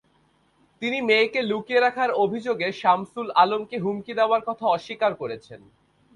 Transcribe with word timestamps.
তিনি 0.81 0.97
মেয়েকে 1.01 1.39
লুকিয়ে 1.41 1.79
রাখার 1.79 2.09
অভিযোগে 2.23 2.67
শামসুল 2.81 3.27
আলমকে 3.35 3.77
হুমকি 3.79 4.13
দেওয়ার 4.19 4.41
কথা 4.47 4.65
অস্বীকার 4.67 5.11
করেছেন। 5.15 5.61